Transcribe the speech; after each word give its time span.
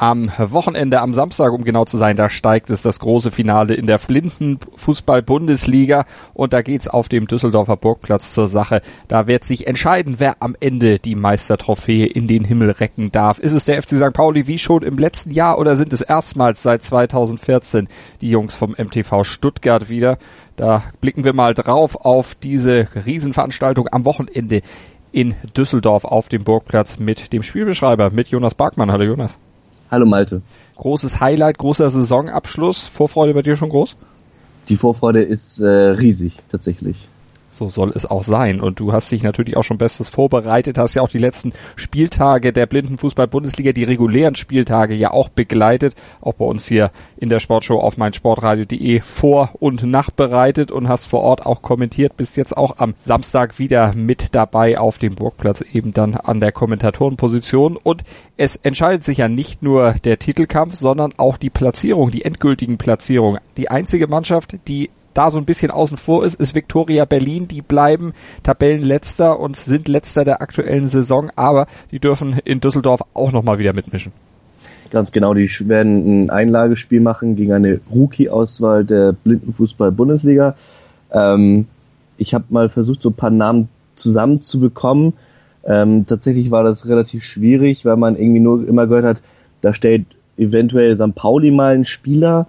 Am 0.00 0.32
Wochenende, 0.38 1.00
am 1.02 1.12
Samstag, 1.12 1.52
um 1.52 1.62
genau 1.62 1.84
zu 1.84 1.98
sein, 1.98 2.16
da 2.16 2.30
steigt 2.30 2.70
es 2.70 2.80
das 2.80 3.00
große 3.00 3.30
Finale 3.30 3.74
in 3.74 3.86
der 3.86 3.98
Blindenfußball-Bundesliga 3.98 6.06
und 6.32 6.54
da 6.54 6.62
geht's 6.62 6.88
auf 6.88 7.10
dem 7.10 7.26
Düsseldorfer 7.26 7.76
Burgplatz 7.76 8.32
zur 8.32 8.46
Sache. 8.46 8.80
Da 9.08 9.28
wird 9.28 9.44
sich 9.44 9.66
entscheiden, 9.66 10.14
wer 10.16 10.36
am 10.40 10.56
Ende 10.58 11.00
die 11.00 11.16
Meistertrophäe 11.16 12.06
in 12.06 12.28
den 12.28 12.46
Himmel 12.46 12.70
recken 12.70 13.12
darf. 13.12 13.38
Ist 13.40 13.52
es 13.52 13.66
der 13.66 13.82
FC 13.82 13.90
St. 13.90 14.14
Pauli 14.14 14.46
wie 14.46 14.58
schon 14.58 14.84
im 14.84 14.96
letzten 14.96 15.32
Jahr 15.32 15.58
oder 15.58 15.76
sind 15.76 15.92
es 15.92 16.00
erstmals 16.00 16.62
seit 16.62 16.82
2014 16.82 17.86
die 18.22 18.30
Jungs 18.30 18.56
vom 18.56 18.70
MTV 18.70 19.24
Stuttgart 19.24 19.90
wieder? 19.90 20.16
Da 20.56 20.82
blicken 21.02 21.24
wir 21.24 21.34
mal 21.34 21.52
drauf 21.52 21.96
auf 21.96 22.34
diese 22.34 22.88
Riesenveranstaltung 23.04 23.86
am 23.92 24.06
Wochenende 24.06 24.62
in 25.12 25.34
Düsseldorf 25.54 26.06
auf 26.06 26.30
dem 26.30 26.42
Burgplatz 26.42 26.98
mit 26.98 27.34
dem 27.34 27.42
Spielbeschreiber, 27.42 28.08
mit 28.08 28.28
Jonas 28.28 28.54
Barkmann. 28.54 28.90
Hallo 28.90 29.04
Jonas. 29.04 29.36
Hallo 29.90 30.06
Malte. 30.06 30.42
Großes 30.76 31.20
Highlight, 31.20 31.58
großer 31.58 31.90
Saisonabschluss. 31.90 32.86
Vorfreude 32.86 33.34
bei 33.34 33.42
dir 33.42 33.56
schon 33.56 33.70
groß? 33.70 33.96
Die 34.68 34.76
Vorfreude 34.76 35.22
ist 35.22 35.58
äh, 35.58 35.66
riesig, 35.66 36.36
tatsächlich. 36.48 37.08
So 37.50 37.68
soll 37.68 37.92
es 37.94 38.06
auch 38.06 38.22
sein. 38.22 38.60
Und 38.60 38.78
du 38.80 38.92
hast 38.92 39.10
dich 39.10 39.22
natürlich 39.22 39.56
auch 39.56 39.64
schon 39.64 39.78
bestes 39.78 40.08
vorbereitet, 40.08 40.78
hast 40.78 40.94
ja 40.94 41.02
auch 41.02 41.08
die 41.08 41.18
letzten 41.18 41.52
Spieltage 41.76 42.52
der 42.52 42.66
Blindenfußball-Bundesliga, 42.66 43.72
die 43.72 43.84
regulären 43.84 44.36
Spieltage 44.36 44.94
ja 44.94 45.10
auch 45.10 45.28
begleitet, 45.28 45.94
auch 46.20 46.34
bei 46.34 46.44
uns 46.44 46.66
hier 46.66 46.90
in 47.16 47.28
der 47.28 47.40
Sportshow 47.40 47.80
auf 47.80 47.96
meinsportradio.de 47.96 49.00
vor- 49.00 49.50
und 49.58 49.82
nachbereitet 49.82 50.70
und 50.70 50.88
hast 50.88 51.06
vor 51.06 51.22
Ort 51.22 51.44
auch 51.44 51.60
kommentiert, 51.60 52.16
bist 52.16 52.36
jetzt 52.36 52.56
auch 52.56 52.78
am 52.78 52.94
Samstag 52.96 53.58
wieder 53.58 53.94
mit 53.94 54.34
dabei 54.34 54.78
auf 54.78 54.98
dem 54.98 55.16
Burgplatz, 55.16 55.62
eben 55.72 55.92
dann 55.92 56.14
an 56.14 56.40
der 56.40 56.52
Kommentatorenposition. 56.52 57.76
Und 57.76 58.04
es 58.36 58.56
entscheidet 58.56 59.04
sich 59.04 59.18
ja 59.18 59.28
nicht 59.28 59.62
nur 59.62 59.94
der 60.04 60.18
Titelkampf, 60.18 60.76
sondern 60.76 61.12
auch 61.16 61.36
die 61.36 61.50
Platzierung, 61.50 62.10
die 62.10 62.24
endgültigen 62.24 62.78
Platzierungen. 62.78 63.40
Die 63.56 63.70
einzige 63.70 64.06
Mannschaft, 64.06 64.56
die 64.68 64.90
da 65.14 65.30
so 65.30 65.38
ein 65.38 65.44
bisschen 65.44 65.70
außen 65.70 65.96
vor 65.96 66.24
ist, 66.24 66.40
ist 66.40 66.54
Viktoria 66.54 67.04
Berlin. 67.04 67.48
Die 67.48 67.62
bleiben 67.62 68.12
Tabellenletzter 68.42 69.38
und 69.38 69.56
sind 69.56 69.88
letzter 69.88 70.24
der 70.24 70.40
aktuellen 70.42 70.88
Saison, 70.88 71.30
aber 71.36 71.66
die 71.90 71.98
dürfen 71.98 72.38
in 72.44 72.60
Düsseldorf 72.60 73.00
auch 73.14 73.32
nochmal 73.32 73.58
wieder 73.58 73.72
mitmischen. 73.72 74.12
Ganz 74.90 75.12
genau, 75.12 75.34
die 75.34 75.48
werden 75.68 76.24
ein 76.24 76.30
Einlagespiel 76.30 77.00
machen 77.00 77.36
gegen 77.36 77.52
eine 77.52 77.80
Rookie-Auswahl 77.94 78.84
der 78.84 79.12
Blindenfußball-Bundesliga. 79.12 80.56
Ähm, 81.12 81.66
ich 82.16 82.34
habe 82.34 82.44
mal 82.48 82.68
versucht, 82.68 83.02
so 83.02 83.10
ein 83.10 83.14
paar 83.14 83.30
Namen 83.30 83.68
zusammenzubekommen. 83.94 85.12
Ähm, 85.64 86.06
tatsächlich 86.06 86.50
war 86.50 86.64
das 86.64 86.88
relativ 86.88 87.22
schwierig, 87.22 87.84
weil 87.84 87.96
man 87.96 88.16
irgendwie 88.16 88.40
nur 88.40 88.66
immer 88.66 88.86
gehört 88.86 89.04
hat, 89.04 89.22
da 89.60 89.74
stellt 89.74 90.06
eventuell 90.36 90.96
St. 90.96 91.14
Pauli 91.14 91.50
mal 91.50 91.74
einen 91.74 91.84
Spieler, 91.84 92.46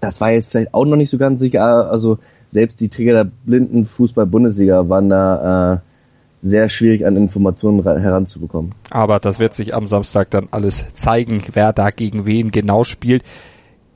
das 0.00 0.20
war 0.20 0.32
jetzt 0.32 0.50
vielleicht 0.50 0.74
auch 0.74 0.84
noch 0.84 0.96
nicht 0.96 1.10
so 1.10 1.18
ganz 1.18 1.40
sicher. 1.40 1.90
Also 1.90 2.18
selbst 2.48 2.80
die 2.80 2.88
Träger 2.88 3.12
der 3.12 3.30
blinden 3.44 3.86
Fußball-Bundesliga 3.86 4.88
waren 4.88 5.08
da 5.08 5.74
äh, 5.74 5.78
sehr 6.42 6.68
schwierig 6.68 7.06
an 7.06 7.16
Informationen 7.16 7.82
heranzubekommen. 7.82 8.74
Aber 8.90 9.18
das 9.18 9.38
wird 9.38 9.54
sich 9.54 9.74
am 9.74 9.86
Samstag 9.86 10.30
dann 10.30 10.48
alles 10.50 10.86
zeigen, 10.94 11.42
wer 11.52 11.72
da 11.72 11.90
gegen 11.90 12.26
wen 12.26 12.50
genau 12.50 12.84
spielt. 12.84 13.22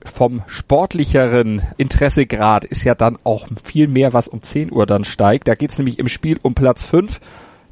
Vom 0.05 0.43
sportlicheren 0.47 1.63
Interessegrad 1.79 2.67
ist 2.67 2.85
ja 2.85 2.95
dann 2.95 3.19
auch 3.25 3.49
viel 3.63 3.89
mehr, 3.89 4.13
was 4.13 4.29
um 4.29 4.43
10 4.43 4.71
Uhr 4.71 4.85
dann 4.85 5.05
steigt. 5.05 5.49
Da 5.49 5.55
geht's 5.55 5.79
nämlich 5.79 5.99
im 5.99 6.09
Spiel 6.09 6.39
um 6.43 6.55
Platz 6.55 6.85
5 6.85 7.21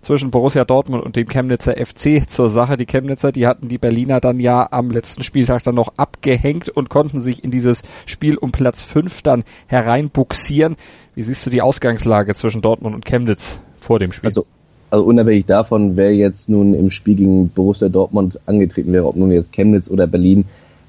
zwischen 0.03 0.31
Borussia 0.33 0.65
Dortmund 0.65 1.03
und 1.05 1.17
dem 1.17 1.29
Chemnitzer 1.29 1.75
FC 1.75 2.29
zur 2.29 2.49
Sache. 2.49 2.77
Die 2.77 2.87
Chemnitzer, 2.87 3.33
die 3.33 3.47
hatten 3.47 3.69
die 3.69 3.79
Berliner 3.79 4.21
dann 4.21 4.41
ja 4.41 4.69
am 4.71 4.91
letzten 4.91 5.23
Spieltag 5.23 5.63
dann 5.63 5.77
noch 5.77 5.95
abgehängt 5.97 6.69
und 6.69 6.91
konnten 6.91 7.21
sich 7.21 7.43
in 7.45 7.51
dieses 7.51 7.83
Spiel 8.05 8.37
um 8.37 8.53
Platz 8.53 8.83
5 8.83 9.23
dann 9.23 9.45
hereinbuxieren. 9.69 10.77
Wie 11.15 11.23
siehst 11.23 11.47
du 11.47 11.51
die 11.51 11.63
Ausgangslage 11.63 12.35
zwischen 12.35 12.63
Dortmund 12.63 12.95
und 12.95 13.05
Chemnitz 13.05 13.61
vor 13.79 14.01
dem 14.01 14.13
Spiel? 14.13 14.29
Also, 14.29 14.45
also 14.91 15.07
unabhängig 15.07 15.47
davon, 15.47 15.97
wer 15.97 16.15
jetzt 16.15 16.51
nun 16.51 16.75
im 16.75 16.91
Spiel 16.91 17.15
gegen 17.15 17.49
Borussia 17.49 17.89
Dortmund 17.89 18.41
angetreten 18.47 18.93
wäre, 18.93 19.07
ob 19.07 19.17
nun 19.17 19.31
jetzt 19.31 19.53
Chemnitz 19.53 19.89
oder 19.89 20.09
Berlin, 20.09 20.45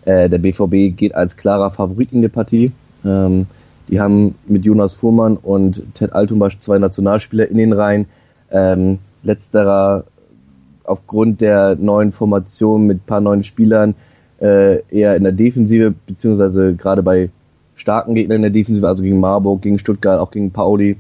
äh, 0.06 0.28
der 0.28 0.40
BVB 0.40 0.98
geht 0.98 1.14
als 1.14 1.38
klarer 1.38 1.70
Favorit 1.70 2.12
in 2.12 2.24
die 2.24 2.30
Partie. 2.30 2.72
Ähm, 3.06 3.46
die 3.90 4.00
haben 4.00 4.36
mit 4.48 4.66
Jonas 4.66 4.96
Fuhrmann 4.96 5.38
und 5.38 5.84
Ted 5.94 6.14
Altumbasch 6.14 6.60
zwei 6.60 6.80
Nationalspieler 6.80 7.48
in 7.48 7.58
den 7.58 7.74
Reihen 7.74 8.08
ähm, 8.54 9.00
letzterer 9.24 10.06
aufgrund 10.86 11.42
der 11.42 11.76
neuen 11.76 12.12
Formation 12.12 12.88
mit 12.88 13.06
paar 13.06 13.22
neuen 13.22 13.44
Spielern 13.44 13.96
äh, 14.42 14.82
eher 14.90 15.16
in 15.16 15.24
der 15.24 15.32
Defensive, 15.32 15.94
beziehungsweise 16.06 16.76
gerade 16.76 17.04
bei 17.04 17.30
starken 17.76 18.16
Gegnern 18.16 18.38
in 18.38 18.42
der 18.44 18.52
Defensive, 18.52 18.88
also 18.88 19.04
gegen 19.04 19.20
Marburg, 19.20 19.62
gegen 19.62 19.80
Stuttgart, 19.80 20.20
auch 20.20 20.32
gegen 20.32 20.52
Pauli. 20.52 20.98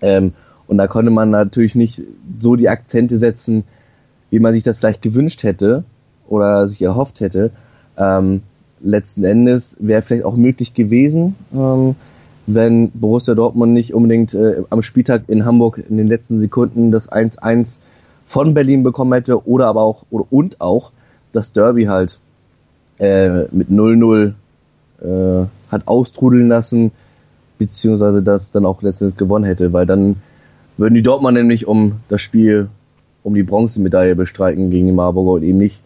Ähm, 0.00 0.32
und 0.66 0.78
da 0.78 0.86
konnte 0.86 1.10
man 1.10 1.30
natürlich 1.30 1.74
nicht 1.74 2.02
so 2.38 2.56
die 2.56 2.68
Akzente 2.68 3.18
setzen, 3.18 3.64
wie 4.30 4.38
man 4.38 4.52
sich 4.52 4.64
das 4.64 4.78
vielleicht 4.78 5.02
gewünscht 5.02 5.42
hätte 5.42 5.84
oder 6.28 6.68
sich 6.68 6.82
erhofft 6.82 7.20
hätte. 7.20 7.50
Ähm, 7.96 8.42
letzten 8.80 9.24
Endes 9.24 9.76
wäre 9.80 10.02
vielleicht 10.02 10.24
auch 10.24 10.36
möglich 10.36 10.74
gewesen, 10.74 11.36
ähm, 11.54 11.94
wenn 12.46 12.90
Borussia 12.90 13.34
Dortmund 13.34 13.72
nicht 13.72 13.94
unbedingt 13.94 14.34
äh, 14.34 14.62
am 14.70 14.82
Spieltag 14.82 15.24
in 15.28 15.44
Hamburg 15.44 15.82
in 15.88 15.96
den 15.96 16.06
letzten 16.06 16.38
Sekunden 16.38 16.90
das 16.90 17.10
1-1 17.10 17.78
von 18.26 18.54
Berlin 18.54 18.82
bekommen 18.82 19.12
hätte 19.12 19.46
oder 19.46 19.66
aber 19.66 19.82
auch 19.82 20.04
oder, 20.10 20.26
und 20.30 20.60
auch 20.60 20.92
das 21.32 21.52
Derby 21.52 21.84
halt 21.84 22.18
äh, 22.98 23.44
mit 23.50 23.68
0-0 23.70 24.34
äh, 25.02 25.46
hat 25.70 25.88
austrudeln 25.88 26.48
lassen, 26.48 26.92
beziehungsweise 27.58 28.22
das 28.22 28.50
dann 28.50 28.66
auch 28.66 28.82
letztendlich 28.82 29.16
gewonnen 29.16 29.44
hätte, 29.44 29.72
weil 29.72 29.86
dann 29.86 30.16
würden 30.76 30.94
die 30.94 31.02
Dortmund 31.02 31.36
nämlich 31.36 31.66
um 31.66 32.00
das 32.08 32.20
Spiel 32.20 32.68
um 33.22 33.34
die 33.34 33.42
Bronzemedaille 33.42 34.16
bestreiten 34.16 34.70
gegen 34.70 34.86
die 34.86 34.92
Marburger 34.92 35.32
und 35.32 35.42
eben 35.42 35.58
nicht 35.58 35.80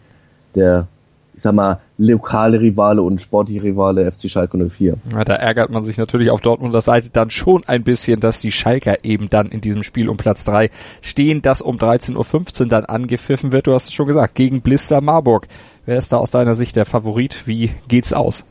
der 0.55 0.87
ich 1.33 1.43
sag 1.43 1.53
mal, 1.53 1.79
lokale 1.97 2.59
Rivale 2.59 3.01
und 3.01 3.21
sportliche 3.21 3.63
Rivale 3.63 4.11
FC 4.11 4.29
Schalke 4.29 4.57
04. 4.57 4.95
Ja, 5.13 5.23
da 5.23 5.35
ärgert 5.35 5.69
man 5.69 5.83
sich 5.83 5.97
natürlich 5.97 6.31
auf 6.31 6.41
Dortmunder 6.41 6.81
Seite 6.81 7.09
dann 7.11 7.29
schon 7.29 7.63
ein 7.65 7.83
bisschen, 7.83 8.19
dass 8.19 8.41
die 8.41 8.51
Schalker 8.51 9.03
eben 9.05 9.29
dann 9.29 9.47
in 9.47 9.61
diesem 9.61 9.83
Spiel 9.83 10.09
um 10.09 10.17
Platz 10.17 10.43
drei 10.43 10.69
stehen, 11.01 11.41
das 11.41 11.61
um 11.61 11.77
13.15 11.77 12.61
Uhr 12.61 12.67
dann 12.67 12.85
angepfiffen 12.85 13.51
wird. 13.51 13.67
Du 13.67 13.73
hast 13.73 13.87
es 13.87 13.93
schon 13.93 14.07
gesagt, 14.07 14.35
gegen 14.35 14.61
Blister 14.61 15.01
Marburg. 15.01 15.47
Wer 15.85 15.97
ist 15.97 16.11
da 16.11 16.17
aus 16.17 16.31
deiner 16.31 16.55
Sicht 16.55 16.75
der 16.75 16.85
Favorit? 16.85 17.47
Wie 17.47 17.71
geht's 17.87 18.13
aus? 18.13 18.43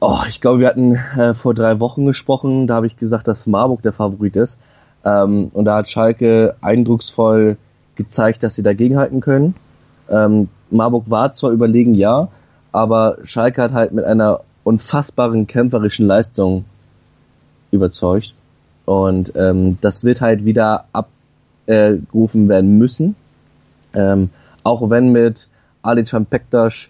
Oh, 0.00 0.18
ich 0.26 0.40
glaube, 0.40 0.58
wir 0.58 0.66
hatten 0.66 0.96
äh, 0.96 1.32
vor 1.32 1.54
drei 1.54 1.78
Wochen 1.78 2.06
gesprochen, 2.06 2.66
da 2.66 2.74
habe 2.74 2.88
ich 2.88 2.96
gesagt, 2.96 3.28
dass 3.28 3.46
Marburg 3.46 3.82
der 3.82 3.92
Favorit 3.92 4.34
ist. 4.34 4.56
Ähm, 5.04 5.48
und 5.52 5.64
da 5.64 5.76
hat 5.76 5.88
Schalke 5.88 6.56
eindrucksvoll 6.60 7.56
gezeigt, 7.94 8.42
dass 8.42 8.56
sie 8.56 8.64
dagegenhalten 8.64 9.20
können. 9.20 9.54
Ähm, 10.10 10.48
Marburg 10.72 11.10
war 11.10 11.32
zwar 11.32 11.50
überlegen, 11.50 11.94
ja, 11.94 12.28
aber 12.72 13.18
Schalke 13.24 13.62
hat 13.62 13.72
halt 13.72 13.92
mit 13.92 14.04
einer 14.04 14.40
unfassbaren 14.64 15.46
kämpferischen 15.46 16.06
Leistung 16.06 16.64
überzeugt. 17.70 18.34
Und 18.84 19.32
ähm, 19.36 19.78
das 19.80 20.04
wird 20.04 20.20
halt 20.20 20.44
wieder 20.44 20.86
abgerufen 20.92 22.48
werden 22.48 22.78
müssen. 22.78 23.14
Ähm, 23.94 24.30
auch 24.64 24.90
wenn 24.90 25.12
mit 25.12 25.48
Alican 25.82 26.26
Pektas 26.26 26.88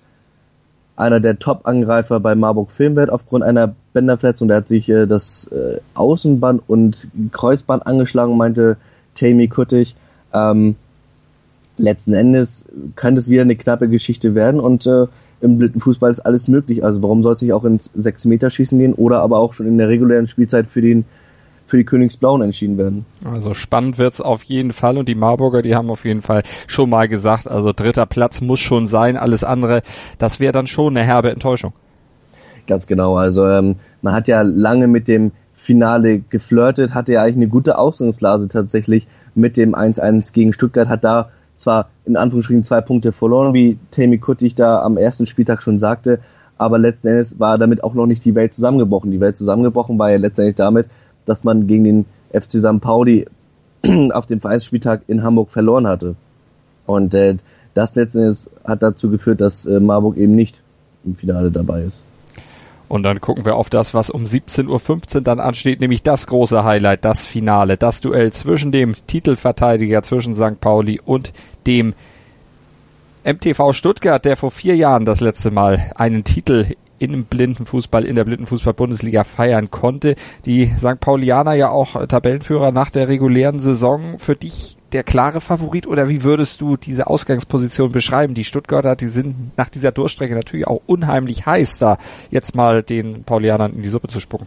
einer 0.96 1.20
der 1.20 1.38
Top-Angreifer 1.38 2.20
bei 2.20 2.34
Marburg 2.34 2.70
Film 2.70 2.96
wird 2.96 3.10
aufgrund 3.10 3.44
einer 3.44 3.74
Bänderverletzung. 3.92 4.48
Der 4.48 4.58
hat 4.58 4.68
sich 4.68 4.88
äh, 4.88 5.06
das 5.06 5.46
äh, 5.48 5.80
Außenband 5.94 6.62
und 6.66 7.08
Kreuzband 7.32 7.86
angeschlagen, 7.86 8.36
meinte 8.36 8.76
Tammy 9.14 9.48
Kuttig. 9.48 9.96
Ähm, 10.32 10.76
letzten 11.78 12.14
Endes 12.14 12.64
kann 12.96 13.14
das 13.14 13.28
wieder 13.28 13.42
eine 13.42 13.56
knappe 13.56 13.88
Geschichte 13.88 14.34
werden 14.34 14.60
und 14.60 14.86
äh, 14.86 15.06
im 15.40 15.80
Fußball 15.80 16.10
ist 16.10 16.20
alles 16.20 16.46
möglich. 16.46 16.84
Also 16.84 17.02
warum 17.02 17.22
soll 17.22 17.34
es 17.34 17.42
nicht 17.42 17.52
auch 17.52 17.64
ins 17.64 17.92
6-Meter-Schießen 17.94 18.78
gehen 18.78 18.94
oder 18.94 19.20
aber 19.20 19.38
auch 19.38 19.54
schon 19.54 19.66
in 19.66 19.78
der 19.78 19.88
regulären 19.88 20.28
Spielzeit 20.28 20.68
für 20.68 20.80
den 20.80 21.04
für 21.66 21.78
die 21.78 21.84
Königsblauen 21.84 22.42
entschieden 22.42 22.76
werden. 22.76 23.06
Also 23.24 23.54
spannend 23.54 23.96
wird's 23.96 24.20
auf 24.20 24.42
jeden 24.42 24.72
Fall 24.72 24.98
und 24.98 25.08
die 25.08 25.14
Marburger, 25.14 25.62
die 25.62 25.74
haben 25.74 25.88
auf 25.88 26.04
jeden 26.04 26.20
Fall 26.20 26.42
schon 26.66 26.90
mal 26.90 27.08
gesagt, 27.08 27.48
also 27.48 27.72
dritter 27.72 28.04
Platz 28.04 28.42
muss 28.42 28.60
schon 28.60 28.86
sein, 28.86 29.16
alles 29.16 29.42
andere, 29.42 29.80
das 30.18 30.38
wäre 30.38 30.52
dann 30.52 30.66
schon 30.66 30.94
eine 30.94 31.06
herbe 31.06 31.30
Enttäuschung. 31.30 31.72
Ganz 32.66 32.86
genau, 32.86 33.16
also 33.16 33.46
ähm, 33.46 33.76
man 34.02 34.12
hat 34.12 34.28
ja 34.28 34.42
lange 34.42 34.86
mit 34.86 35.08
dem 35.08 35.32
Finale 35.54 36.18
geflirtet, 36.18 36.92
hatte 36.92 37.12
ja 37.12 37.22
eigentlich 37.22 37.36
eine 37.36 37.48
gute 37.48 37.78
Ausgangslase 37.78 38.48
tatsächlich 38.48 39.06
mit 39.34 39.56
dem 39.56 39.74
1-1 39.74 40.34
gegen 40.34 40.52
Stuttgart, 40.52 40.88
hat 40.88 41.04
da 41.04 41.30
zwar 41.62 41.88
in 42.04 42.16
Anführungsstrichen 42.16 42.64
zwei 42.64 42.80
Punkte 42.80 43.12
verloren, 43.12 43.54
wie 43.54 43.78
Tammy 43.90 44.18
Kuttig 44.18 44.54
da 44.54 44.82
am 44.82 44.96
ersten 44.96 45.26
Spieltag 45.26 45.62
schon 45.62 45.78
sagte, 45.78 46.20
aber 46.58 46.78
letzten 46.78 47.08
Endes 47.08 47.40
war 47.40 47.58
damit 47.58 47.82
auch 47.82 47.94
noch 47.94 48.06
nicht 48.06 48.24
die 48.24 48.34
Welt 48.34 48.54
zusammengebrochen. 48.54 49.10
Die 49.10 49.20
Welt 49.20 49.36
zusammengebrochen 49.36 49.98
war 49.98 50.10
ja 50.10 50.18
letztendlich 50.18 50.54
damit, 50.54 50.86
dass 51.24 51.44
man 51.44 51.66
gegen 51.66 51.84
den 51.84 52.04
FC 52.32 52.58
St. 52.58 52.80
Pauli 52.80 53.26
auf 54.12 54.26
dem 54.26 54.40
Vereinsspieltag 54.40 55.02
in 55.08 55.22
Hamburg 55.22 55.50
verloren 55.50 55.86
hatte. 55.86 56.14
Und 56.86 57.14
äh, 57.14 57.36
das 57.74 57.94
letzten 57.94 58.18
Endes 58.18 58.50
hat 58.64 58.82
dazu 58.82 59.10
geführt, 59.10 59.40
dass 59.40 59.66
äh, 59.66 59.80
Marburg 59.80 60.16
eben 60.16 60.34
nicht 60.34 60.62
im 61.04 61.16
Finale 61.16 61.50
dabei 61.50 61.82
ist. 61.82 62.04
Und 62.92 63.04
dann 63.04 63.22
gucken 63.22 63.46
wir 63.46 63.56
auf 63.56 63.70
das, 63.70 63.94
was 63.94 64.10
um 64.10 64.24
17.15 64.24 65.16
Uhr 65.16 65.20
dann 65.22 65.40
ansteht, 65.40 65.80
nämlich 65.80 66.02
das 66.02 66.26
große 66.26 66.62
Highlight, 66.62 67.06
das 67.06 67.24
Finale, 67.24 67.78
das 67.78 68.02
Duell 68.02 68.30
zwischen 68.32 68.70
dem 68.70 68.94
Titelverteidiger, 69.06 70.02
zwischen 70.02 70.34
St. 70.34 70.60
Pauli 70.60 71.00
und 71.02 71.32
dem 71.66 71.94
MTV 73.24 73.72
Stuttgart, 73.72 74.22
der 74.22 74.36
vor 74.36 74.50
vier 74.50 74.76
Jahren 74.76 75.06
das 75.06 75.20
letzte 75.20 75.50
Mal 75.50 75.90
einen 75.94 76.24
Titel 76.24 76.66
im 76.98 77.24
Blindenfußball, 77.24 78.04
in 78.04 78.14
der 78.14 78.24
Blindenfußball-Bundesliga 78.24 79.24
feiern 79.24 79.70
konnte. 79.70 80.14
Die 80.44 80.70
St. 80.76 81.00
Paulianer 81.00 81.54
ja 81.54 81.70
auch 81.70 82.06
Tabellenführer 82.06 82.72
nach 82.72 82.90
der 82.90 83.08
regulären 83.08 83.58
Saison. 83.58 84.18
Für 84.18 84.36
dich 84.36 84.76
der 84.92 85.02
klare 85.02 85.40
Favorit 85.40 85.86
oder 85.86 86.08
wie 86.08 86.22
würdest 86.22 86.60
du 86.60 86.76
diese 86.76 87.06
Ausgangsposition 87.06 87.92
beschreiben? 87.92 88.34
Die 88.34 88.44
Stuttgarter, 88.44 88.96
die 88.96 89.06
sind 89.06 89.56
nach 89.56 89.68
dieser 89.68 89.92
Durchstrecke 89.92 90.34
natürlich 90.34 90.66
auch 90.66 90.82
unheimlich 90.86 91.46
heiß, 91.46 91.78
da 91.78 91.98
jetzt 92.30 92.54
mal 92.54 92.82
den 92.82 93.24
Paulianern 93.24 93.72
in 93.72 93.82
die 93.82 93.88
Suppe 93.88 94.08
zu 94.08 94.20
spucken. 94.20 94.46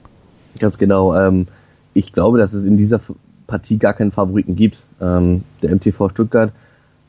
Ganz 0.60 0.78
genau. 0.78 1.16
Ähm, 1.16 1.48
ich 1.94 2.14
glaube, 2.14 2.38
dass 2.38 2.54
es 2.54 2.66
in 2.66 2.78
dieser 2.78 3.02
Partie 3.48 3.78
gar 3.78 3.94
keinen 3.94 4.12
Favoriten 4.12 4.56
gibt. 4.56 4.84
Ähm, 5.02 5.44
der 5.62 5.76
MTV 5.76 6.10
Stuttgart 6.10 6.52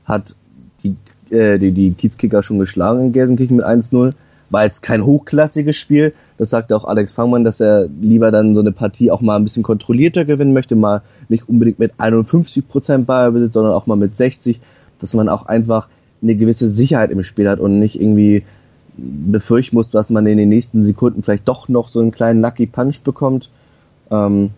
hat 0.04 0.34
die, 0.82 0.96
äh, 1.34 1.58
die, 1.58 1.72
die 1.72 1.92
Kiezkicker 1.92 2.42
schon 2.42 2.58
geschlagen 2.58 3.06
in 3.06 3.12
Gelsenkirchen 3.12 3.56
mit 3.56 3.66
1-0. 3.66 4.14
War 4.50 4.64
jetzt 4.64 4.82
kein 4.82 5.04
hochklassiges 5.04 5.76
Spiel. 5.76 6.14
Das 6.38 6.50
sagte 6.50 6.76
auch 6.76 6.84
Alex 6.84 7.12
Fangmann, 7.12 7.44
dass 7.44 7.60
er 7.60 7.88
lieber 8.00 8.31
dann 8.31 8.54
so 8.54 8.60
eine 8.60 8.72
Partie 8.72 9.10
auch 9.10 9.20
mal 9.20 9.37
ein 9.37 9.44
bisschen 9.44 9.62
kontrollierter 9.62 10.25
gewinnen 10.25 10.52
möchte, 10.52 10.76
mal 10.76 11.02
nicht 11.28 11.48
unbedingt 11.48 11.78
mit 11.78 11.93
51 11.98 12.69
Prozent 12.69 13.06
Ballbesitz, 13.06 13.54
sondern 13.54 13.72
auch 13.72 13.87
mal 13.87 13.96
mit 13.96 14.16
60, 14.16 14.60
dass 15.00 15.14
man 15.14 15.28
auch 15.28 15.46
einfach 15.46 15.88
eine 16.22 16.37
gewisse 16.37 16.70
Sicherheit 16.70 17.10
im 17.10 17.22
Spiel 17.22 17.48
hat 17.48 17.60
und 17.60 17.78
nicht 17.78 18.00
irgendwie 18.00 18.44
befürchten 18.96 19.76
muss, 19.76 19.90
dass 19.90 20.10
man 20.10 20.26
in 20.26 20.38
den 20.38 20.49
nächsten 20.49 20.84
Sekunden 20.84 21.22
vielleicht 21.22 21.49
doch 21.49 21.69
noch 21.69 21.88
so 21.88 22.00
einen 22.00 22.12
kleinen 22.12 22.40
Lucky 22.40 22.66
Punch 22.66 23.02
bekommt. 23.02 23.50
Ähm, 24.10 24.50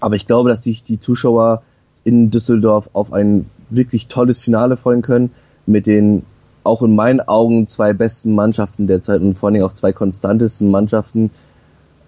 aber 0.00 0.16
ich 0.16 0.26
glaube, 0.26 0.50
dass 0.50 0.64
sich 0.64 0.82
die 0.82 1.00
Zuschauer 1.00 1.62
in 2.04 2.30
Düsseldorf 2.30 2.90
auf 2.92 3.12
ein 3.12 3.46
wirklich 3.70 4.06
tolles 4.06 4.40
Finale 4.40 4.76
freuen 4.76 5.02
können 5.02 5.30
mit 5.66 5.86
den 5.86 6.22
auch 6.68 6.82
in 6.82 6.94
meinen 6.94 7.20
Augen 7.20 7.66
zwei 7.66 7.92
besten 7.92 8.34
Mannschaften 8.34 8.86
derzeit 8.86 9.20
und 9.20 9.38
vor 9.38 9.48
allen 9.48 9.54
Dingen 9.54 9.66
auch 9.66 9.74
zwei 9.74 9.92
konstantesten 9.92 10.70
Mannschaften. 10.70 11.30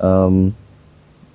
Ähm, 0.00 0.54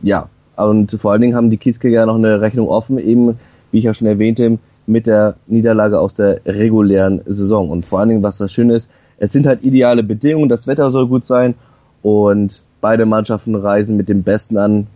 ja, 0.02 0.30
und 0.56 0.92
vor 0.92 1.12
allen 1.12 1.22
Dingen 1.22 1.36
haben 1.36 1.50
die 1.50 1.58
Kiezkicker 1.58 2.06
noch 2.06 2.16
eine 2.16 2.40
Rechnung 2.40 2.70
offen, 2.70 2.98
eben, 2.98 3.38
wie 3.72 3.80
ich 3.80 3.84
ja 3.84 3.94
schon 3.94 4.08
erwähnte, 4.08 4.60
mit 4.88 5.08
der 5.08 5.36
Niederlage 5.48 6.00
aus 6.00 6.16
der 6.16 6.42
regulären 6.46 7.22
Saison. 7.26 7.70
Und 7.70 7.86
vor 7.86 8.00
allen 8.00 8.10
Dingen, 8.10 8.24
was 8.24 8.38
das 8.38 8.52
Schöne 8.54 8.76
ist, 8.76 8.90
es 9.18 9.32
sind 9.32 9.48
halt 9.48 9.64
ideale 9.64 10.04
Bedingungen, 10.04 10.50
das 10.50 10.68
Wetter 10.68 10.92
soll 10.92 11.08
gut 11.08 11.26
sein 11.26 11.56
und 12.02 12.62
beide 12.82 13.06
Mannschaften 13.06 13.56
reisen 13.56 13.98
mit 13.98 14.10
dem 14.10 14.24
Besten 14.24 14.58
an, 14.58 14.88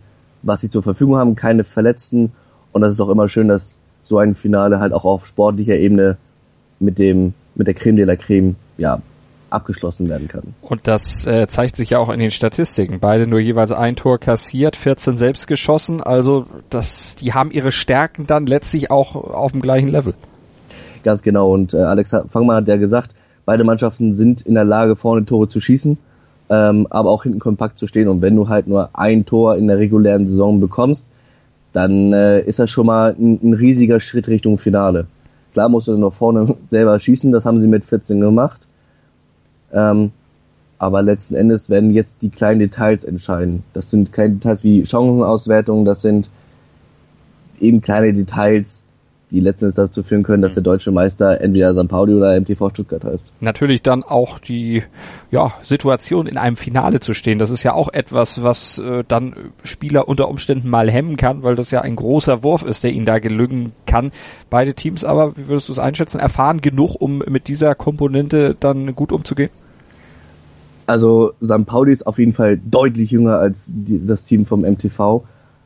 was 0.42 0.60
sie 0.60 0.70
zur 0.70 0.82
Verfügung 0.82 1.16
haben, 1.16 1.34
keine 1.34 1.64
Verletzten. 1.64 2.32
Und 2.72 2.82
das 2.82 2.94
ist 2.94 3.00
auch 3.00 3.08
immer 3.08 3.28
schön, 3.28 3.48
dass 3.48 3.78
so 4.02 4.18
ein 4.18 4.34
Finale 4.34 4.80
halt 4.80 4.92
auch 4.92 5.04
auf 5.04 5.26
sportlicher 5.26 5.76
Ebene 5.76 6.16
mit 6.78 6.98
dem 6.98 7.34
mit 7.54 7.66
der 7.66 7.74
Creme 7.74 7.96
de 7.96 8.04
la 8.04 8.16
Creme 8.16 8.56
ja 8.78 9.00
abgeschlossen 9.50 10.08
werden 10.08 10.28
kann. 10.28 10.54
Und 10.62 10.86
das 10.86 11.26
äh, 11.26 11.46
zeigt 11.48 11.76
sich 11.76 11.90
ja 11.90 11.98
auch 11.98 12.08
in 12.08 12.20
den 12.20 12.30
Statistiken. 12.30 13.00
Beide 13.00 13.26
nur 13.26 13.40
jeweils 13.40 13.72
ein 13.72 13.96
Tor 13.96 14.18
kassiert, 14.18 14.76
14 14.76 15.16
selbst 15.16 15.46
geschossen. 15.46 16.02
Also 16.02 16.46
das, 16.70 17.16
die 17.16 17.34
haben 17.34 17.50
ihre 17.50 17.72
Stärken 17.72 18.26
dann 18.26 18.46
letztlich 18.46 18.90
auch 18.90 19.14
auf 19.16 19.52
dem 19.52 19.60
gleichen 19.60 19.88
Level. 19.88 20.14
Ganz 21.02 21.22
genau. 21.22 21.50
Und 21.52 21.74
äh, 21.74 21.78
Alex 21.78 22.14
Fangmann 22.28 22.56
hat 22.56 22.68
ja 22.68 22.76
gesagt, 22.76 23.10
beide 23.44 23.64
Mannschaften 23.64 24.14
sind 24.14 24.42
in 24.42 24.54
der 24.54 24.64
Lage, 24.64 24.96
vorne 24.96 25.24
Tore 25.24 25.48
zu 25.48 25.60
schießen, 25.60 25.98
ähm, 26.50 26.86
aber 26.90 27.10
auch 27.10 27.24
hinten 27.24 27.38
kompakt 27.38 27.78
zu 27.78 27.86
stehen. 27.86 28.08
Und 28.08 28.22
wenn 28.22 28.36
du 28.36 28.48
halt 28.48 28.66
nur 28.66 28.90
ein 28.92 29.26
Tor 29.26 29.56
in 29.56 29.66
der 29.66 29.78
regulären 29.78 30.26
Saison 30.26 30.60
bekommst, 30.60 31.08
dann 31.72 32.12
äh, 32.12 32.40
ist 32.40 32.58
das 32.58 32.70
schon 32.70 32.86
mal 32.86 33.14
ein, 33.18 33.38
ein 33.42 33.54
riesiger 33.54 34.00
Schritt 34.00 34.28
Richtung 34.28 34.58
Finale. 34.58 35.06
Klar 35.52 35.68
musst 35.68 35.88
du 35.88 35.96
noch 35.96 36.12
vorne 36.12 36.56
selber 36.68 36.98
schießen, 36.98 37.32
das 37.32 37.44
haben 37.44 37.60
sie 37.60 37.66
mit 37.66 37.84
14 37.84 38.20
gemacht. 38.20 38.60
Ähm, 39.72 40.12
aber 40.78 41.02
letzten 41.02 41.34
Endes 41.34 41.68
werden 41.68 41.90
jetzt 41.90 42.22
die 42.22 42.30
kleinen 42.30 42.60
Details 42.60 43.04
entscheiden. 43.04 43.64
Das 43.74 43.90
sind 43.90 44.12
kleine 44.12 44.34
Details 44.34 44.64
wie 44.64 44.84
Chancenauswertung, 44.84 45.84
das 45.84 46.00
sind 46.00 46.30
eben 47.60 47.82
kleine 47.82 48.14
Details, 48.14 48.82
die 49.30 49.40
letztens 49.40 49.74
dazu 49.74 50.02
führen 50.02 50.22
können, 50.22 50.42
dass 50.42 50.54
der 50.54 50.62
deutsche 50.62 50.90
Meister 50.90 51.40
entweder 51.40 51.72
St. 51.72 51.88
Pauli 51.88 52.14
oder 52.14 52.38
MTV 52.38 52.70
Stuttgart 52.70 53.04
heißt. 53.04 53.32
Natürlich 53.40 53.82
dann 53.82 54.02
auch 54.02 54.38
die 54.38 54.82
ja, 55.30 55.52
Situation 55.62 56.26
in 56.26 56.36
einem 56.36 56.56
Finale 56.56 57.00
zu 57.00 57.14
stehen. 57.14 57.38
Das 57.38 57.50
ist 57.50 57.62
ja 57.62 57.72
auch 57.72 57.92
etwas, 57.92 58.42
was 58.42 58.78
äh, 58.78 59.04
dann 59.06 59.34
Spieler 59.62 60.08
unter 60.08 60.28
Umständen 60.28 60.68
mal 60.68 60.90
hemmen 60.90 61.16
kann, 61.16 61.42
weil 61.42 61.56
das 61.56 61.70
ja 61.70 61.82
ein 61.82 61.96
großer 61.96 62.42
Wurf 62.42 62.64
ist, 62.64 62.82
der 62.82 62.92
ihnen 62.92 63.06
da 63.06 63.18
gelingen 63.18 63.72
kann. 63.86 64.10
Beide 64.50 64.74
Teams 64.74 65.04
aber, 65.04 65.36
wie 65.36 65.48
würdest 65.48 65.68
du 65.68 65.72
es 65.72 65.78
einschätzen, 65.78 66.18
erfahren 66.18 66.60
genug, 66.60 66.96
um 67.00 67.18
mit 67.18 67.48
dieser 67.48 67.74
Komponente 67.74 68.56
dann 68.58 68.94
gut 68.94 69.12
umzugehen? 69.12 69.50
Also 70.86 71.34
St. 71.42 71.66
Pauli 71.66 71.92
ist 71.92 72.04
auf 72.04 72.18
jeden 72.18 72.32
Fall 72.32 72.58
deutlich 72.58 73.12
jünger 73.12 73.38
als 73.38 73.70
die, 73.72 74.04
das 74.04 74.24
Team 74.24 74.44
vom 74.44 74.62
MTV. 74.62 75.22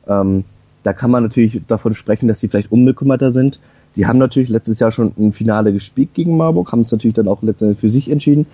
Ähm, 0.07 0.45
da 0.85 0.93
kann 0.93 1.11
man 1.11 1.25
natürlich 1.25 1.63
davon 1.67 1.95
sprechen, 1.95 2.29
dass 2.29 2.39
sie 2.39 2.49
vielleicht 2.49 2.71
unbekümmerter 2.71 3.33
sind. 3.33 3.59
Die 3.97 4.07
haben 4.07 4.19
natürlich 4.19 4.51
letztes 4.51 4.79
Jahr 4.79 4.93
schon 4.93 5.13
ein 5.19 5.33
Finale 5.33 5.73
gespielt 5.73 6.11
gegen 6.15 6.37
Marburg, 6.37 6.71
haben 6.71 6.83
es 6.83 6.93
natürlich 6.93 7.15
dann 7.15 7.27
auch 7.27 7.43
letztendlich 7.43 7.81
für 7.81 7.89
sich 7.89 8.11
entschieden. 8.11 8.47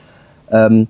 Ähm, 0.51 0.87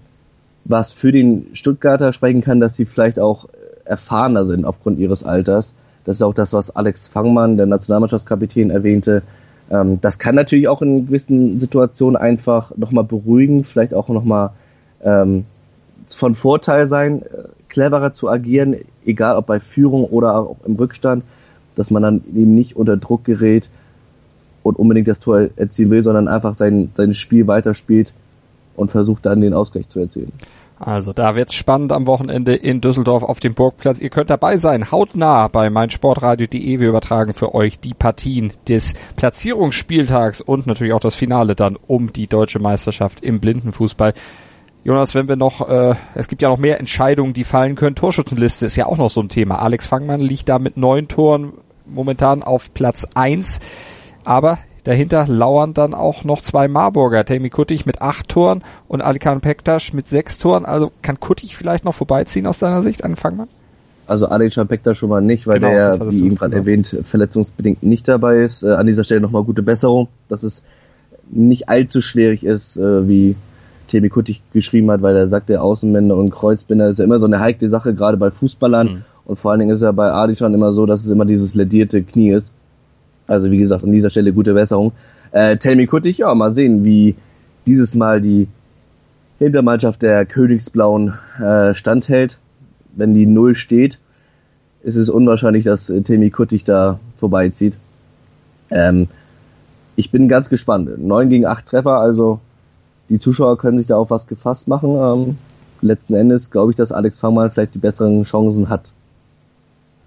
was 0.64 0.92
für 0.92 1.10
den 1.10 1.46
Stuttgarter 1.54 2.12
sprechen 2.12 2.42
kann, 2.42 2.61
dass 2.61 2.76
sie 2.76 2.85
vielleicht 2.85 3.18
auch 3.18 3.49
erfahrener 3.85 4.44
sind 4.44 4.64
aufgrund 4.64 4.99
ihres 4.99 5.25
Alters. 5.25 5.73
Das 6.04 6.16
ist 6.16 6.23
auch 6.23 6.35
das, 6.35 6.52
was 6.52 6.76
Alex 6.76 7.09
Fangmann, 7.09 7.56
der 7.56 7.66
Nationalmannschaftskapitän, 7.66 8.70
erwähnte. 8.70 9.23
Ähm, 9.70 10.00
das 10.00 10.18
kann 10.18 10.35
natürlich 10.35 10.68
auch 10.68 10.82
in 10.82 11.06
gewissen 11.06 11.59
Situationen 11.59 12.16
einfach 12.16 12.76
nochmal 12.76 13.04
beruhigen, 13.04 13.64
vielleicht 13.64 13.94
auch 13.94 14.09
nochmal 14.09 14.50
ähm, 15.02 15.47
von 16.06 16.35
Vorteil 16.35 16.87
sein, 16.87 17.23
cleverer 17.71 18.12
zu 18.12 18.29
agieren, 18.29 18.77
egal 19.05 19.37
ob 19.37 19.47
bei 19.47 19.61
Führung 19.61 20.05
oder 20.05 20.37
auch 20.37 20.57
im 20.67 20.77
Rückstand, 20.77 21.25
dass 21.77 21.91
man 21.91 22.03
dann 22.03 22.23
eben 22.35 22.55
nicht 22.55 22.77
unter 22.77 22.97
Druck 22.97 23.25
gerät 23.25 23.69
und 24.62 24.79
unbedingt 24.79 25.09
das 25.09 25.21
Tor 25.21 25.49
erzielen 25.57 25.91
will, 25.91 26.03
sondern 26.03 26.29
einfach 26.29 26.55
sein, 26.55 26.91
sein 26.95 27.15
Spiel 27.15 27.47
weiterspielt 27.47 28.12
und 28.77 28.91
versucht 28.91 29.27
dann 29.27 29.41
den 29.41 29.55
Ausgleich 29.55 29.89
zu 29.89 30.00
erzielen. 30.00 30.33
Also 30.79 31.12
da 31.12 31.37
wird's 31.37 31.53
spannend 31.53 31.93
am 31.93 32.07
Wochenende 32.07 32.55
in 32.55 32.81
Düsseldorf 32.81 33.23
auf 33.23 33.39
dem 33.39 33.53
Burgplatz. 33.53 34.00
Ihr 34.00 34.09
könnt 34.09 34.31
dabei 34.31 34.57
sein, 34.57 34.91
hautnah 34.91 35.47
bei 35.49 35.69
meinsportradio.de. 35.69 36.81
Wir 36.81 36.89
übertragen 36.89 37.35
für 37.35 37.55
euch 37.55 37.81
die 37.81 37.93
Partien 37.93 38.55
des 38.67 38.95
Platzierungsspieltags 39.17 40.41
und 40.41 40.67
natürlich 40.67 40.95
auch 40.95 41.00
das 41.00 41.15
Finale 41.15 41.55
dann 41.55 41.77
um 41.87 42.15
die 42.15 42.29
deutsche 42.29 42.61
Meisterschaft 42.61 43.23
im 43.23 43.41
Blindenfußball. 43.41 44.15
Jonas, 44.82 45.14
wenn 45.14 45.28
wir 45.28 45.37
noch, 45.37 45.68
äh, 45.68 45.94
es 46.14 46.28
gibt 46.28 46.40
ja 46.40 46.49
noch 46.49 46.58
mehr 46.58 46.80
Entscheidungen, 46.80 47.34
die 47.34 47.44
fallen 47.44 47.75
können. 47.75 47.96
Torschützenliste 47.96 48.66
ist 48.66 48.76
ja 48.76 48.87
auch 48.87 48.96
noch 48.96 49.10
so 49.10 49.20
ein 49.20 49.28
Thema. 49.28 49.60
Alex 49.60 49.87
Fangmann 49.87 50.20
liegt 50.20 50.49
da 50.49 50.58
mit 50.58 50.76
neun 50.76 51.06
Toren 51.06 51.52
momentan 51.87 52.42
auf 52.42 52.72
Platz 52.72 53.06
eins, 53.14 53.60
aber 54.25 54.58
dahinter 54.84 55.26
lauern 55.26 55.75
dann 55.75 55.92
auch 55.92 56.25
noch 56.25 56.40
zwei 56.40 56.66
Marburger. 56.66 57.26
Tammy 57.26 57.50
Kuttig 57.50 57.84
mit 57.84 58.00
acht 58.00 58.28
Toren 58.28 58.62
und 58.88 59.02
Alikan 59.02 59.42
Pektas 59.42 59.92
mit 59.92 60.08
sechs 60.08 60.38
Toren. 60.38 60.64
Also 60.64 60.90
kann 61.02 61.20
Kuttig 61.20 61.56
vielleicht 61.56 61.84
noch 61.84 61.94
vorbeiziehen 61.94 62.46
aus 62.46 62.58
deiner 62.58 62.82
Sicht 62.82 63.04
an 63.04 63.16
Fangmann? 63.16 63.49
Also 64.06 64.28
Alikan 64.28 64.66
Pektas 64.66 64.96
schon 64.96 65.10
mal 65.10 65.20
nicht, 65.20 65.46
weil 65.46 65.60
genau, 65.60 65.68
der, 65.72 66.10
wie 66.10 66.25
eben 66.25 66.37
gerade 66.37 66.56
erwähnt, 66.56 66.96
verletzungsbedingt 67.04 67.82
nicht 67.82 68.08
dabei 68.08 68.38
ist. 68.38 68.62
Äh, 68.62 68.72
an 68.72 68.87
dieser 68.87 69.04
Stelle 69.04 69.20
nochmal 69.20 69.44
gute 69.44 69.62
Besserung, 69.62 70.08
dass 70.28 70.42
es 70.42 70.62
nicht 71.30 71.68
allzu 71.68 72.00
schwierig 72.00 72.44
ist, 72.44 72.78
äh, 72.78 73.06
wie 73.06 73.37
Tebi 73.90 74.09
Kuttig 74.09 74.42
geschrieben 74.52 74.90
hat, 74.90 75.02
weil 75.02 75.16
er 75.16 75.28
sagt, 75.28 75.49
der 75.49 75.62
Außenmänner 75.62 76.16
und 76.16 76.30
Kreuzbinder 76.30 76.88
ist 76.88 76.99
ja 76.99 77.04
immer 77.04 77.18
so 77.18 77.26
eine 77.26 77.40
heikle 77.40 77.68
Sache, 77.68 77.94
gerade 77.94 78.16
bei 78.16 78.30
Fußballern. 78.30 78.87
Mhm. 78.87 79.04
Und 79.25 79.37
vor 79.37 79.50
allen 79.50 79.61
Dingen 79.61 79.75
ist 79.75 79.82
ja 79.82 79.92
bei 79.92 80.12
Adi 80.12 80.37
schon 80.37 80.54
immer 80.54 80.73
so, 80.73 80.87
dass 80.87 81.04
es 81.04 81.11
immer 81.11 81.25
dieses 81.25 81.54
ledierte 81.54 82.02
Knie 82.02 82.30
ist. 82.30 82.50
Also 83.26 83.50
wie 83.50 83.59
gesagt, 83.59 83.85
an 83.85 83.92
dieser 83.92 84.11
Stelle 84.11 84.32
gute 84.32 84.54
Besserung. 84.54 84.92
Äh, 85.32 85.56
Telmi 85.56 85.87
Kuttig, 85.87 86.18
ja, 86.18 86.35
mal 86.35 86.54
sehen, 86.54 86.85
wie 86.85 87.14
dieses 87.66 87.94
Mal 87.94 88.20
die 88.20 88.49
Hintermannschaft 89.38 90.02
der 90.02 90.26
Königsblauen 90.26 91.14
äh, 91.40 91.75
standhält. 91.75 92.38
Wenn 92.94 93.14
die 93.14 93.26
Null 93.26 93.54
steht, 93.54 93.99
ist 94.82 94.97
es 94.97 95.09
unwahrscheinlich, 95.09 95.64
dass 95.64 95.90
äh, 95.90 96.02
Telmi 96.02 96.30
Kuttig 96.30 96.64
da 96.64 96.99
vorbeizieht. 97.18 97.76
Ähm, 98.70 99.09
ich 99.97 100.11
bin 100.11 100.28
ganz 100.28 100.49
gespannt. 100.49 100.90
Neun 100.99 101.28
gegen 101.28 101.47
acht 101.47 101.66
Treffer, 101.66 101.99
also 101.99 102.40
die 103.11 103.19
Zuschauer 103.19 103.59
können 103.59 103.76
sich 103.76 103.87
da 103.87 103.97
auf 103.97 104.11
was 104.11 104.26
gefasst 104.26 104.69
machen. 104.69 104.95
Ähm, 104.95 105.38
letzten 105.83 106.14
Endes 106.14 106.50
glaube 106.50 106.73
ich, 106.73 106.76
dass 106.76 106.93
Alex 106.93 107.19
Fangmann 107.19 107.50
vielleicht 107.50 107.75
die 107.75 107.79
besseren 107.79 108.23
Chancen 108.23 108.69
hat. 108.69 108.93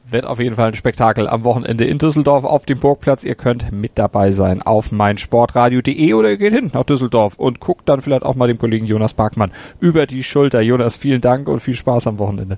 Wird 0.10 0.26
auf 0.26 0.40
jeden 0.40 0.56
Fall 0.56 0.68
ein 0.68 0.74
Spektakel 0.74 1.30
am 1.30 1.46
Wochenende 1.46 1.86
in 1.86 1.98
Düsseldorf 1.98 2.44
auf 2.44 2.66
dem 2.66 2.80
Burgplatz. 2.80 3.24
Ihr 3.24 3.36
könnt 3.36 3.72
mit 3.72 3.94
dabei 3.96 4.32
sein 4.32 4.62
auf 4.62 4.92
meinsportradio.de 4.92 6.14
oder 6.14 6.32
ihr 6.32 6.38
geht 6.38 6.54
hin 6.54 6.72
nach 6.74 6.84
Düsseldorf 6.84 7.38
und 7.38 7.62
guckt 7.62 7.88
dann 7.88 8.02
vielleicht 8.02 8.24
auch 8.24 8.36
mal 8.36 8.48
dem 8.48 8.58
Kollegen 8.58 8.86
Jonas 8.86 9.14
Parkmann 9.14 9.52
über 9.80 10.06
die 10.06 10.24
Schulter. 10.24 10.62
Jonas, 10.62 10.98
vielen 10.98 11.22
Dank 11.22 11.48
und 11.48 11.62
viel 11.62 11.76
Spaß 11.76 12.08
am 12.08 12.20
Wochenende. 12.20 12.58